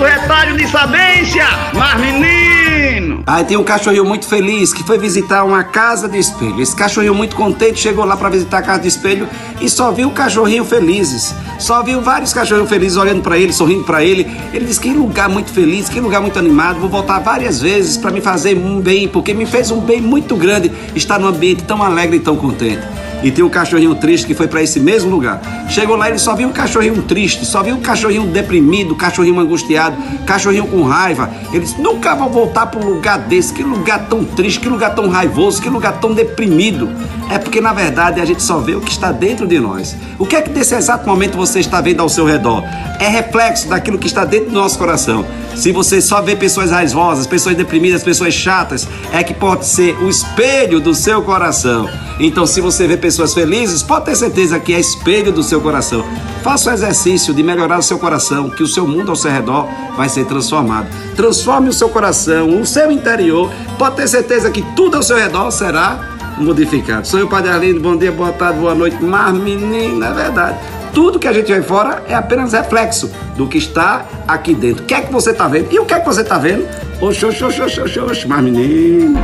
[0.00, 1.44] do retalho de sabência,
[1.74, 3.22] mas menino!
[3.26, 6.60] Aí tem um cachorrinho muito feliz que foi visitar uma casa de espelho.
[6.60, 9.28] Esse cachorrinho muito contente chegou lá para visitar a casa de espelho
[9.60, 11.34] e só viu cachorrinho felizes.
[11.58, 14.30] Só viu vários cachorrinhos felizes olhando para ele, sorrindo para ele.
[14.54, 16.78] Ele disse: Que lugar muito feliz, que lugar muito animado.
[16.78, 20.36] Vou voltar várias vezes para me fazer um bem, porque me fez um bem muito
[20.36, 22.99] grande estar num ambiente tão alegre e tão contente.
[23.22, 25.40] E tem um cachorrinho triste que foi para esse mesmo lugar.
[25.68, 29.96] Chegou lá, ele só viu um cachorrinho triste, só viu um cachorrinho deprimido, cachorrinho angustiado,
[30.26, 31.30] cachorrinho com raiva.
[31.52, 33.52] Ele disse: Nunca vou voltar para um lugar desse.
[33.52, 36.88] Que lugar tão triste, que lugar tão raivoso, que lugar tão deprimido.
[37.30, 39.96] É porque na verdade a gente só vê o que está dentro de nós.
[40.18, 42.64] O que é que nesse exato momento você está vendo ao seu redor?
[42.98, 45.24] É reflexo daquilo que está dentro do nosso coração.
[45.54, 50.08] Se você só vê pessoas raivosas, pessoas deprimidas, pessoas chatas, é que pode ser o
[50.08, 51.88] espelho do seu coração.
[52.22, 56.04] Então, se você vê pessoas felizes, pode ter certeza que é espelho do seu coração.
[56.42, 59.66] Faça o exercício de melhorar o seu coração, que o seu mundo ao seu redor
[59.96, 60.86] vai ser transformado.
[61.16, 63.50] Transforme o seu coração, o seu interior.
[63.78, 67.06] Pode ter certeza que tudo ao seu redor será modificado.
[67.06, 67.80] Sou eu, Padre Arlindo.
[67.80, 69.02] Bom dia, boa tarde, boa noite.
[69.02, 70.58] Mas, menina, é verdade.
[70.92, 74.82] Tudo que a gente vê fora é apenas reflexo do que está aqui dentro.
[74.82, 75.72] O que é que você está vendo?
[75.72, 76.68] E o que é que você está vendo?
[77.00, 79.18] Oxe, oxe, oxe, oxe, oxe, mas menino.